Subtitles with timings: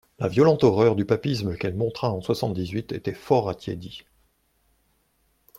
[0.17, 4.03] La violente horreur du papisme qu'elle montra en soixante-dix-huit était fort attiédie.